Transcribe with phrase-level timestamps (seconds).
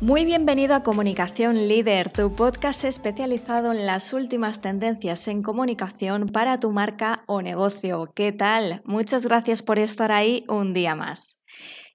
[0.00, 6.60] Muy bienvenido a Comunicación Líder, tu podcast especializado en las últimas tendencias en comunicación para
[6.60, 8.12] tu marca o negocio.
[8.14, 8.80] ¿Qué tal?
[8.84, 11.42] Muchas gracias por estar ahí un día más.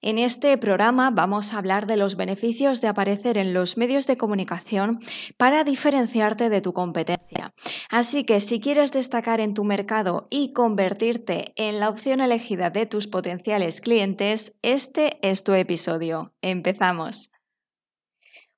[0.02, 4.18] En este programa vamos a hablar de los beneficios de aparecer en los medios de
[4.18, 4.98] comunicación
[5.38, 7.54] para diferenciarte de tu competencia.
[7.88, 12.84] Así que si quieres destacar en tu mercado y convertirte en la opción elegida de
[12.84, 16.34] tus potenciales clientes, este es tu episodio.
[16.42, 17.30] Empezamos.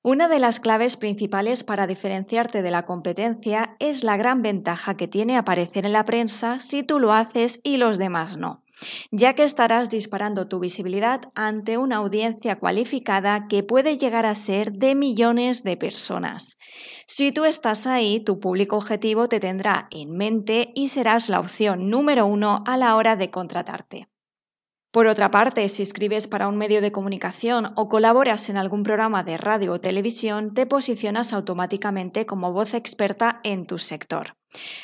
[0.09, 5.09] Una de las claves principales para diferenciarte de la competencia es la gran ventaja que
[5.09, 8.63] tiene aparecer en la prensa si tú lo haces y los demás no,
[9.11, 14.71] ya que estarás disparando tu visibilidad ante una audiencia cualificada que puede llegar a ser
[14.71, 16.57] de millones de personas.
[17.05, 21.89] Si tú estás ahí, tu público objetivo te tendrá en mente y serás la opción
[21.89, 24.07] número uno a la hora de contratarte.
[24.97, 29.23] Por otra parte, si escribes para un medio de comunicación o colaboras en algún programa
[29.23, 34.35] de radio o televisión, te posicionas automáticamente como voz experta en tu sector.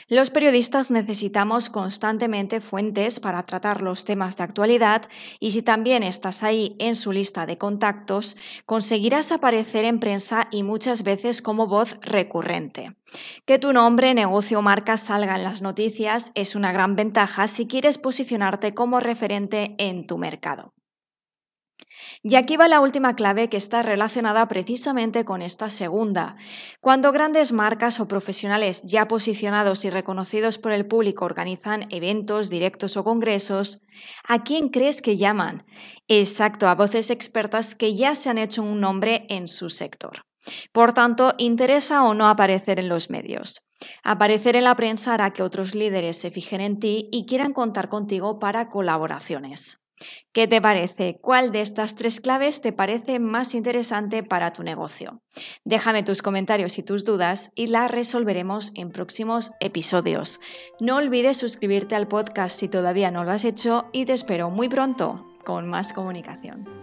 [0.07, 5.01] Los periodistas necesitamos constantemente fuentes para tratar los temas de actualidad
[5.39, 8.37] y si también estás ahí en su lista de contactos,
[8.67, 12.95] conseguirás aparecer en prensa y muchas veces como voz recurrente.
[13.45, 17.67] Que tu nombre, negocio o marca salga en las noticias es una gran ventaja si
[17.67, 20.73] quieres posicionarte como referente en tu mercado.
[22.21, 26.37] Y aquí va la última clave que está relacionada precisamente con esta segunda.
[26.79, 32.95] Cuando grandes marcas o profesionales ya posicionados y reconocidos por el público organizan eventos, directos
[32.95, 33.81] o congresos,
[34.25, 35.65] ¿a quién crees que llaman?
[36.07, 40.21] Exacto, a voces expertas que ya se han hecho un nombre en su sector.
[40.71, 43.61] Por tanto, interesa o no aparecer en los medios.
[44.03, 47.89] Aparecer en la prensa hará que otros líderes se fijen en ti y quieran contar
[47.89, 49.83] contigo para colaboraciones.
[50.33, 51.19] ¿Qué te parece?
[51.21, 55.21] ¿Cuál de estas tres claves te parece más interesante para tu negocio?
[55.63, 60.39] Déjame tus comentarios y tus dudas y las resolveremos en próximos episodios.
[60.79, 64.67] No olvides suscribirte al podcast si todavía no lo has hecho y te espero muy
[64.67, 66.82] pronto con más comunicación.